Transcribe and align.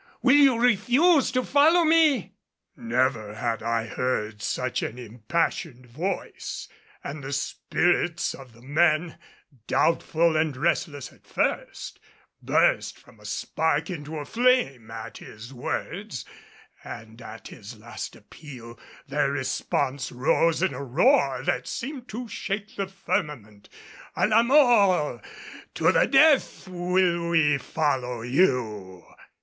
Will 0.23 0.35
you 0.35 0.57
refuse 0.59 1.29
to 1.31 1.43
follow 1.43 1.83
me?" 1.85 2.33
Never 2.75 3.35
had 3.35 3.61
I 3.61 3.85
heard 3.85 4.41
such 4.41 4.81
an 4.81 4.97
impassioned 4.97 5.85
voice, 5.85 6.67
and 7.03 7.23
the 7.23 7.31
spirits 7.31 8.33
of 8.33 8.53
the 8.53 8.63
men, 8.63 9.19
doubtful 9.67 10.35
and 10.35 10.57
restless 10.57 11.13
at 11.13 11.27
first, 11.27 11.99
burst 12.41 12.97
from 12.97 13.19
a 13.19 13.25
spark 13.25 13.91
into 13.91 14.17
a 14.17 14.25
flame 14.25 14.89
at 14.89 15.19
his 15.19 15.53
words, 15.53 16.25
and 16.83 17.21
at 17.21 17.49
his 17.49 17.77
last 17.77 18.15
appeal 18.15 18.79
their 19.07 19.31
response 19.31 20.11
rose 20.11 20.63
in 20.63 20.73
a 20.73 20.83
roar 20.83 21.43
that 21.43 21.67
seemed 21.67 22.07
to 22.07 22.27
shake 22.27 22.75
the 22.75 22.87
firmament. 22.87 23.69
"A 24.15 24.25
la 24.25 24.41
mort! 24.41 25.23
To 25.75 25.91
the 25.91 26.07
death 26.07 26.67
will 26.67 27.29
we 27.29 27.59
follow 27.59 28.23
you!" 28.23 29.05